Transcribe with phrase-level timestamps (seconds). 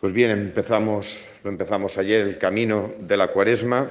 [0.00, 3.90] Pues bien, empezamos, empezamos ayer, el camino de la cuaresma.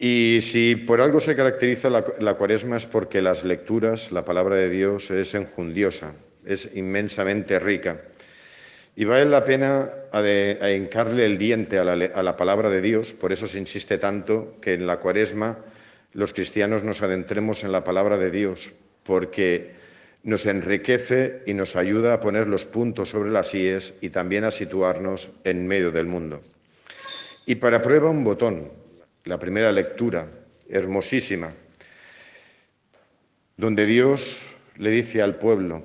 [0.00, 4.68] Y si por algo se caracteriza la, cuaresma es porque las lecturas, la palabra de
[4.68, 6.12] Dios es enjundiosa,
[6.44, 8.00] es inmensamente rica.
[8.96, 13.60] Y vale la pena encarle el diente a la palabra de Dios, por eso se
[13.60, 15.58] insiste tanto que en la cuaresma
[16.14, 18.72] los cristianos nos adentremos en la palabra de Dios,
[19.04, 19.85] porque
[20.26, 24.50] nos enriquece y nos ayuda a poner los puntos sobre las IES y también a
[24.50, 26.42] situarnos en medio del mundo.
[27.46, 28.72] Y para prueba un botón,
[29.22, 30.28] la primera lectura,
[30.68, 31.52] hermosísima,
[33.56, 35.84] donde Dios le dice al pueblo,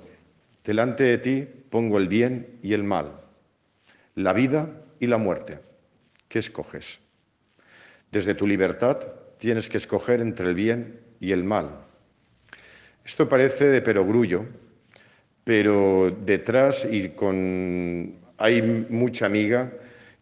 [0.65, 3.21] delante de ti pongo el bien y el mal,
[4.15, 5.59] la vida y la muerte.
[6.27, 6.99] ¿Qué escoges?
[8.11, 8.97] Desde tu libertad
[9.37, 11.90] tienes que escoger entre el bien y el mal,
[13.05, 14.45] esto parece de perogrullo,
[15.43, 19.71] pero detrás y con hay mucha amiga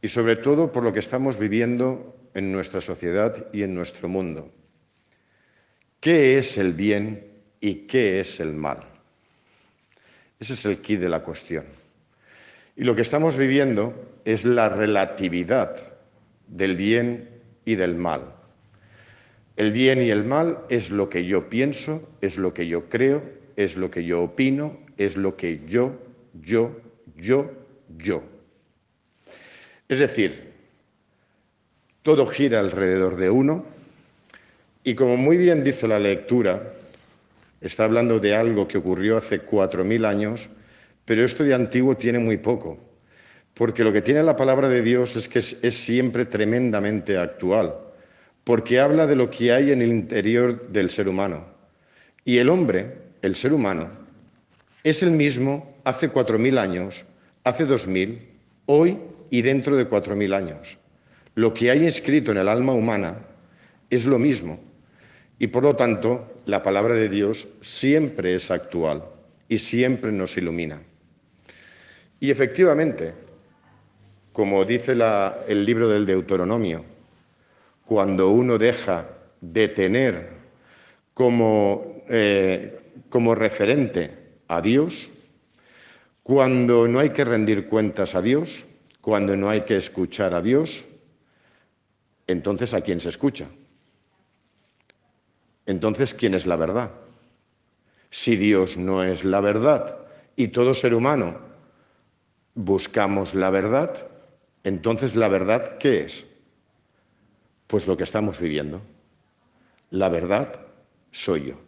[0.02, 4.52] y sobre todo por lo que estamos viviendo en nuestra sociedad y en nuestro mundo.
[6.00, 7.28] ¿Qué es el bien
[7.59, 8.80] y qué es el mal?
[10.39, 11.66] Ese es el kit de la cuestión.
[12.76, 15.76] Y lo que estamos viviendo es la relatividad
[16.48, 17.30] del bien
[17.66, 18.39] y del mal.
[19.60, 23.22] El bien y el mal es lo que yo pienso, es lo que yo creo,
[23.58, 26.00] es lo que yo opino, es lo que yo,
[26.42, 26.80] yo,
[27.18, 27.52] yo,
[27.98, 28.24] yo.
[29.90, 30.54] Es decir,
[32.04, 33.66] todo gira alrededor de uno
[34.86, 36.76] y como muy bien dice la lectura,
[37.60, 40.48] está hablando de algo que ocurrió hace cuatro mil años,
[41.04, 42.80] pero esto de antiguo tiene muy poco,
[43.56, 47.89] porque lo que tiene la palabra de Dios es que es, es siempre tremendamente actual
[48.44, 51.45] porque habla de lo que hay en el interior del ser humano.
[52.26, 53.90] Y el hombre, el ser humano,
[54.84, 57.06] es el mismo hace cuatro mil años,
[57.44, 58.28] hace dos mil,
[58.66, 58.98] hoy
[59.30, 60.78] y dentro de cuatro mil años.
[61.36, 63.17] Lo que hay escrito en el alma humana
[63.89, 64.60] es lo mismo.
[65.38, 69.04] Y por lo tanto, la palabra de Dios siempre es actual
[69.48, 70.82] y siempre nos ilumina.
[72.20, 73.14] Y efectivamente,
[74.33, 74.94] como dice
[75.48, 76.83] el libro del Deuteronomio,
[77.89, 79.08] cuando uno deja
[79.42, 80.30] de tener
[81.16, 84.16] como, eh, como referente
[84.48, 85.10] a Dios,
[86.22, 88.67] cuando no hay que rendir cuentas a Dios,
[89.02, 90.86] cuando no hay que escuchar a Dios,
[92.27, 93.48] entonces ¿a quién se escucha?
[95.66, 96.92] Entonces, ¿quién es la verdad?
[98.11, 99.98] Si Dios no es la verdad
[100.36, 101.39] y todo ser humano
[102.54, 104.06] buscamos la verdad,
[104.64, 106.29] entonces la verdad, ¿qué es?
[107.70, 108.82] Pues lo que estamos viviendo.
[109.92, 110.60] La verdad
[111.12, 111.62] soy yo.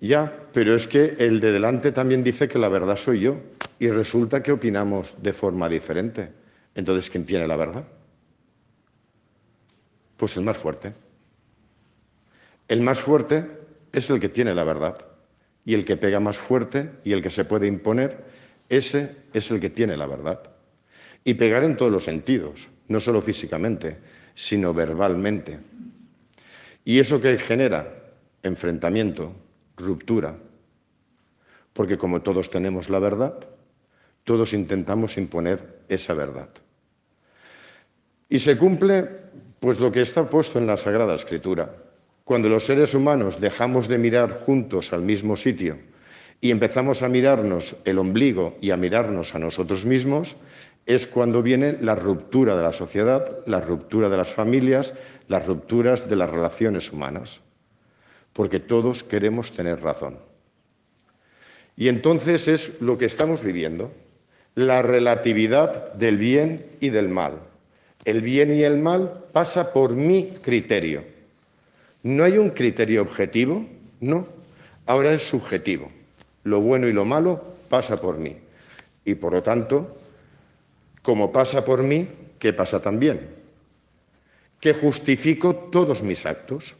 [0.00, 3.36] Ya, pero es que el de delante también dice que la verdad soy yo
[3.78, 6.30] y resulta que opinamos de forma diferente.
[6.74, 7.84] Entonces, ¿quién tiene la verdad?
[10.16, 10.94] Pues el más fuerte.
[12.68, 13.46] El más fuerte
[13.92, 14.96] es el que tiene la verdad
[15.66, 18.24] y el que pega más fuerte y el que se puede imponer,
[18.70, 20.40] ese es el que tiene la verdad.
[21.22, 23.96] Y pegar en todos los sentidos, no solo físicamente,
[24.34, 25.58] sino verbalmente.
[26.84, 27.88] ¿Y eso que genera?
[28.42, 29.34] Enfrentamiento,
[29.76, 30.36] ruptura.
[31.72, 33.34] Porque como todos tenemos la verdad,
[34.24, 36.48] todos intentamos imponer esa verdad.
[38.28, 39.08] Y se cumple
[39.60, 41.74] pues lo que está puesto en la Sagrada Escritura.
[42.24, 45.78] Cuando los seres humanos dejamos de mirar juntos al mismo sitio
[46.40, 50.36] y empezamos a mirarnos el ombligo y a mirarnos a nosotros mismos,
[50.86, 54.94] es cuando viene la ruptura de la sociedad, la ruptura de las familias,
[55.28, 57.40] las rupturas de las relaciones humanas,
[58.32, 60.18] porque todos queremos tener razón.
[61.76, 63.92] Y entonces es lo que estamos viviendo,
[64.54, 67.38] la relatividad del bien y del mal.
[68.04, 71.04] El bien y el mal pasa por mi criterio.
[72.02, 73.64] No hay un criterio objetivo,
[74.00, 74.26] no,
[74.86, 75.90] ahora es subjetivo.
[76.44, 78.36] Lo bueno y lo malo pasa por mí.
[79.04, 79.96] Y por lo tanto,
[81.02, 82.08] como pasa por mí,
[82.38, 83.28] ¿qué pasa también?
[84.60, 86.76] Que justifico todos mis actos.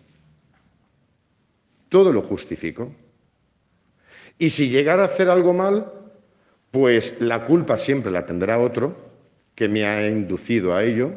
[1.88, 2.94] Todo lo justifico.
[4.38, 5.92] Y si llegara a hacer algo mal,
[6.70, 8.96] pues la culpa siempre la tendrá otro
[9.54, 11.12] que me ha inducido a ello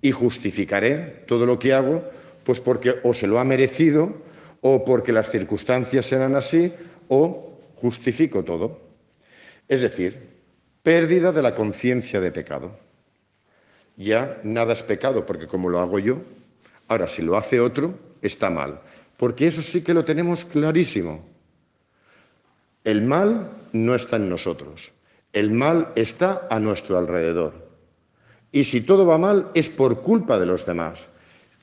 [0.00, 2.04] y justificaré todo lo que hago,
[2.44, 4.14] pues porque o se lo ha merecido
[4.60, 6.72] o porque las circunstancias eran así
[7.08, 8.80] o justifico todo.
[9.68, 10.31] Es decir,
[10.82, 12.76] Pérdida de la conciencia de pecado.
[13.96, 16.18] Ya nada es pecado, porque como lo hago yo,
[16.88, 18.80] ahora si lo hace otro, está mal.
[19.16, 21.24] Porque eso sí que lo tenemos clarísimo.
[22.82, 24.90] El mal no está en nosotros.
[25.32, 27.70] El mal está a nuestro alrededor.
[28.50, 31.06] Y si todo va mal es por culpa de los demás.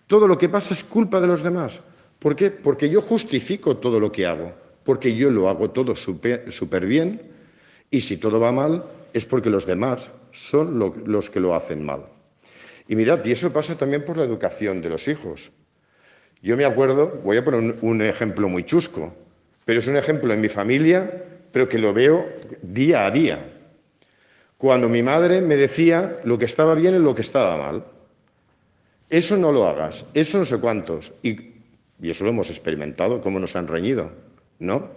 [0.08, 1.82] Todo lo que pasa es culpa de los demás.
[2.20, 2.52] ¿Por qué?
[2.52, 7.22] Porque yo justifico todo lo que hago, porque yo lo hago todo súper bien
[7.92, 8.84] y si todo va mal
[9.14, 12.06] es porque los demás son los que lo hacen mal.
[12.90, 15.52] Y mirad, y eso pasa también por la educación de los hijos.
[16.42, 19.14] Yo me acuerdo, voy a poner un, ejemplo muy chusco,
[19.64, 22.28] pero es un ejemplo en mi familia, pero que lo veo
[22.64, 23.46] día a día.
[24.58, 27.86] Cuando mi madre me decía lo que estaba bien y lo que estaba mal.
[29.10, 31.12] Eso no lo hagas, eso no sé cuántos.
[31.22, 31.32] Y,
[32.02, 34.12] y eso lo hemos experimentado, cómo nos han reñido,
[34.58, 34.90] ¿no?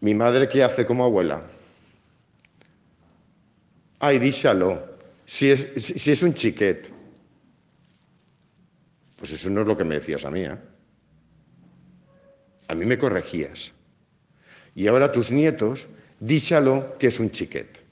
[0.00, 1.42] Mi madre, ¿qué hace como abuela?
[4.00, 6.90] Ay, díselo, si es, si es un chiquet,
[9.16, 10.42] pues eso no es lo que me decías a mí.
[10.42, 10.56] ¿eh?
[12.68, 13.72] A mí me corregías.
[14.74, 15.88] Y ahora tus nietos,
[16.20, 17.82] díselo que es un chiquet.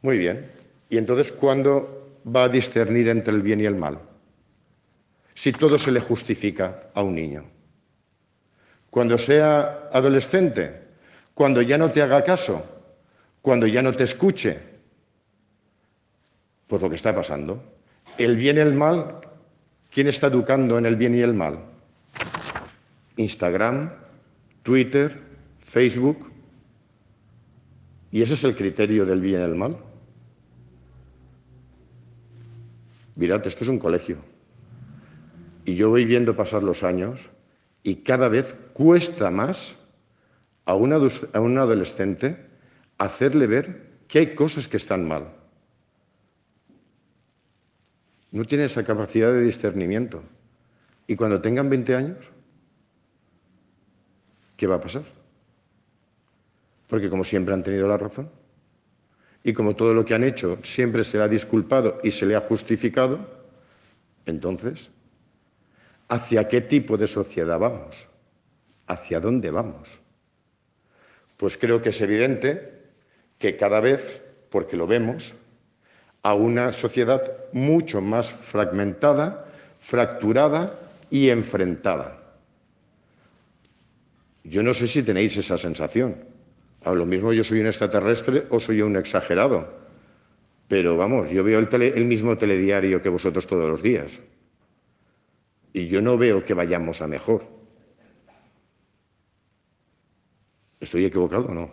[0.00, 0.50] Muy bien.
[0.88, 4.00] ¿Y entonces cuándo va a discernir entre el bien y el mal?
[5.34, 7.44] Si todo se le justifica a un niño.
[8.88, 10.80] Cuando sea adolescente,
[11.34, 12.64] cuando ya no te haga caso,
[13.42, 14.75] cuando ya no te escuche,
[16.66, 17.62] pues lo que está pasando.
[18.18, 19.20] El bien y el mal,
[19.90, 21.60] ¿quién está educando en el bien y el mal?
[23.16, 23.92] Instagram,
[24.62, 25.20] Twitter,
[25.60, 26.30] Facebook.
[28.10, 29.76] ¿Y ese es el criterio del bien y el mal?
[33.16, 34.18] Mirad, esto es un colegio.
[35.64, 37.20] Y yo voy viendo pasar los años
[37.82, 39.74] y cada vez cuesta más
[40.64, 42.46] a, a un adolescente
[42.98, 45.28] hacerle ver que hay cosas que están mal
[48.36, 50.22] no tienen esa capacidad de discernimiento.
[51.06, 52.18] Y cuando tengan 20 años,
[54.58, 55.04] ¿qué va a pasar?
[56.86, 58.30] Porque como siempre han tenido la razón,
[59.42, 62.36] y como todo lo que han hecho siempre se le ha disculpado y se le
[62.36, 63.26] ha justificado,
[64.26, 64.90] entonces,
[66.08, 68.06] ¿hacia qué tipo de sociedad vamos?
[68.86, 69.98] ¿Hacia dónde vamos?
[71.38, 72.82] Pues creo que es evidente
[73.38, 75.34] que cada vez, porque lo vemos,
[76.26, 79.46] a una sociedad mucho más fragmentada,
[79.78, 80.76] fracturada
[81.08, 82.18] y enfrentada.
[84.42, 86.16] Yo no sé si tenéis esa sensación.
[86.82, 89.72] A lo mismo yo soy un extraterrestre o soy un exagerado.
[90.66, 94.18] Pero vamos, yo veo el, el, mismo telediario que vosotros todos los días.
[95.72, 97.44] Y yo no veo que vayamos a mejor.
[100.80, 101.70] ¿Estoy equivocado o no?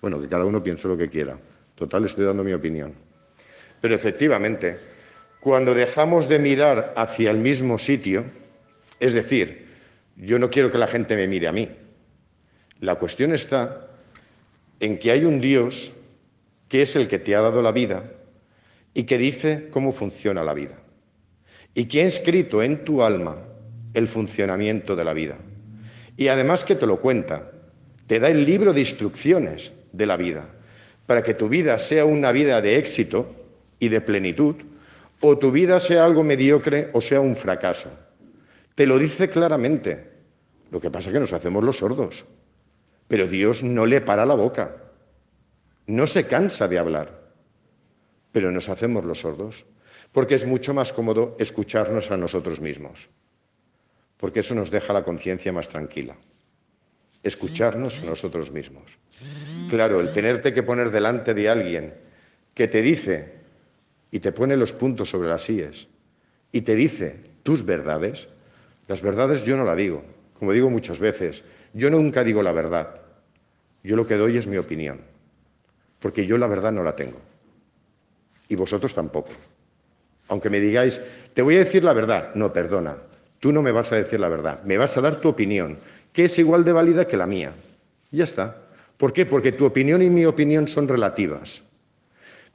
[0.00, 1.38] Bueno, que cada uno piense lo que quiera.
[1.76, 3.13] Total, estoy dando mi opinión.
[3.84, 4.78] Pero efectivamente,
[5.40, 8.24] cuando dejamos de mirar hacia el mismo sitio,
[8.98, 9.66] es decir,
[10.16, 11.68] yo no quiero que la gente me mire a mí.
[12.80, 13.90] La cuestión está
[14.80, 15.92] en que hay un Dios
[16.70, 18.04] que es el que te ha dado la vida
[18.94, 20.78] y que dice cómo funciona la vida.
[21.74, 23.36] Y que ha escrito en tu alma
[23.92, 25.36] el funcionamiento de la vida.
[26.16, 27.52] Y además que te lo cuenta,
[28.06, 30.48] te da el libro de instrucciones de la vida,
[31.06, 33.43] para que tu vida sea una vida de éxito
[33.84, 34.56] y de plenitud,
[35.20, 37.90] o tu vida sea algo mediocre o sea un fracaso.
[38.74, 40.10] Te lo dice claramente.
[40.70, 42.24] Lo que pasa es que nos hacemos los sordos.
[43.08, 44.76] Pero Dios no le para la boca.
[45.86, 47.30] No se cansa de hablar.
[48.32, 49.66] Pero nos hacemos los sordos.
[50.12, 53.08] Porque es mucho más cómodo escucharnos a nosotros mismos.
[54.16, 56.16] Porque eso nos deja la conciencia más tranquila.
[57.22, 58.98] Escucharnos a nosotros mismos.
[59.68, 61.94] Claro, el tenerte que poner delante de alguien
[62.54, 63.43] que te dice
[64.14, 65.88] y te pone los puntos sobre las íes
[66.52, 68.28] y te dice tus verdades,
[68.86, 70.04] las verdades yo no la digo.
[70.38, 71.42] Como digo muchas veces,
[71.72, 73.00] yo nunca digo la verdad.
[73.82, 75.00] Yo lo que doy es mi opinión,
[75.98, 77.18] porque yo la verdad no la tengo.
[78.48, 79.32] Y vosotros tampoco.
[80.28, 81.00] Aunque me digáis,
[81.34, 82.36] te voy a decir la verdad.
[82.36, 82.96] No, perdona,
[83.40, 85.76] tú no me vas a decir la verdad, me vas a dar tu opinión,
[86.12, 87.52] que es igual de válida que la mía.
[88.12, 88.58] ya está.
[88.96, 89.26] ¿Por qué?
[89.26, 91.62] Porque tu opinión y mi opinión son relativas.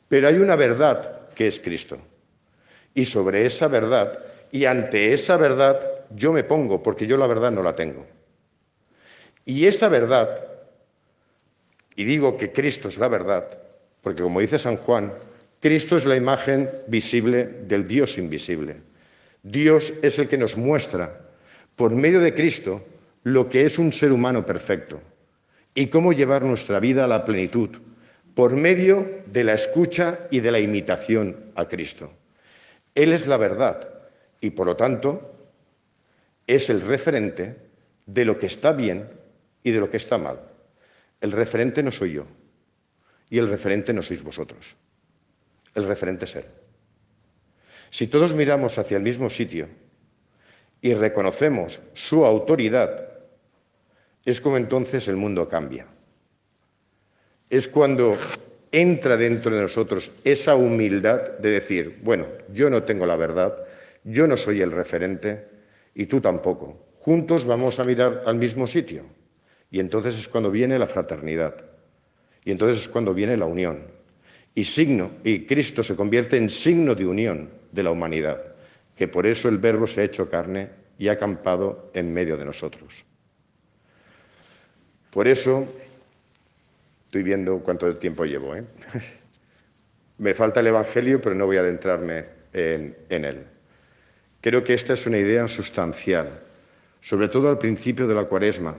[0.08, 1.98] Pero hay una verdad que es Cristo.
[2.94, 4.20] Y sobre esa verdad,
[4.52, 5.80] y ante esa verdad,
[6.14, 8.06] yo me pongo, porque yo la verdad no la tengo.
[9.46, 10.44] Y esa verdad,
[11.96, 13.58] y digo que Cristo es la verdad,
[14.02, 15.14] porque como dice San Juan,
[15.62, 18.76] Cristo es la imagen visible del Dios invisible.
[19.42, 21.22] Dios es el que nos muestra,
[21.78, 22.84] por medio de Cristo,
[23.24, 25.00] lo que es un ser humano perfecto
[25.74, 27.70] y cómo llevar nuestra vida a la plenitud,
[28.40, 32.14] por medio de la escucha y de la imitación a Cristo.
[32.96, 33.90] Él es la verdad
[34.40, 35.50] y, por lo tanto,
[36.48, 37.58] es el referente
[38.06, 39.10] de lo que está bien
[39.62, 40.40] y de lo que está mal.
[41.20, 42.28] El referente no soy yo.
[43.30, 44.78] y el referente no sois vosotros.
[45.76, 46.46] El referente es Él.
[47.90, 49.68] Si todos miramos hacia el mismo sitio
[50.80, 53.06] y reconocemos su autoridad,
[54.24, 55.99] es como entonces el mundo cambia.
[57.50, 58.18] Es cuando
[58.72, 63.56] entra dentro de nosotros esa humildad de decir, bueno, yo no tengo la verdad,
[64.04, 65.48] yo no soy el referente
[65.96, 66.88] y tú tampoco.
[67.00, 69.04] Juntos vamos a mirar al mismo sitio.
[69.72, 71.56] Y entonces es cuando viene la fraternidad.
[72.44, 73.84] Y entonces es cuando viene la unión.
[74.56, 78.56] Y signo, y Cristo se convierte en signo de unión de la humanidad,
[78.96, 82.46] que por eso el Verbo se ha hecho carne y ha acampado en medio de
[82.46, 83.06] nosotros.
[85.12, 85.68] Por eso,
[87.10, 88.64] estoy viendo cuánto tiempo llevo, ¿eh?
[90.20, 93.48] me falta el Evangelio, pero no voy a adentrarme en, en él.
[94.42, 96.40] Creo que esta es una idea sustancial,
[97.02, 98.76] sobre todo al principio de la cuaresma,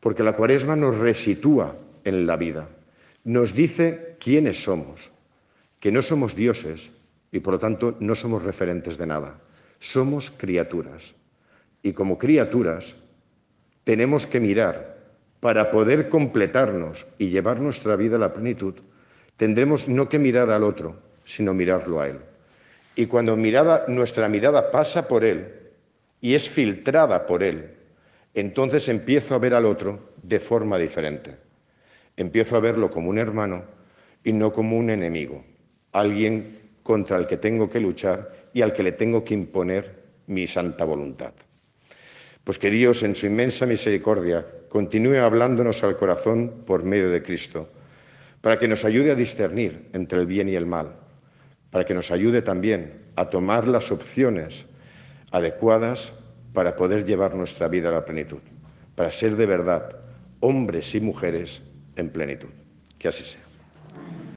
[0.00, 2.68] porque la cuaresma nos resitúa en la vida,
[3.22, 5.12] nos dice quiénes somos,
[5.78, 6.90] que no somos dioses
[7.30, 9.38] y por lo tanto no somos referentes de nada,
[9.78, 11.14] somos criaturas.
[11.84, 12.96] Y como criaturas
[13.84, 14.93] tenemos que mirar
[15.44, 18.76] para poder completarnos y llevar nuestra vida a la plenitud,
[19.36, 20.96] tendremos no que mirar al otro,
[21.26, 22.18] sino mirarlo a Él.
[22.96, 25.52] Y cuando nuestra mirada pasa por Él
[26.22, 27.72] y es filtrada por Él,
[28.32, 31.36] entonces empiezo a ver al otro de forma diferente.
[32.16, 33.64] Empiezo a verlo como un hermano
[34.24, 35.44] y no como un enemigo,
[35.92, 40.46] alguien contra el que tengo que luchar y al que le tengo que imponer mi
[40.46, 41.34] santa voluntad.
[42.44, 47.68] Pues que Dios, en su inmensa misericordia, continúe hablándonos al corazón por medio de Cristo,
[48.42, 50.94] para que nos ayude a discernir entre el bien y el mal,
[51.70, 54.66] para que nos ayude también a tomar las opciones
[55.30, 56.12] adecuadas
[56.52, 58.40] para poder llevar nuestra vida a la plenitud,
[58.94, 59.96] para ser de verdad
[60.40, 61.62] hombres y mujeres
[61.96, 62.50] en plenitud.
[62.98, 63.53] Que así sea.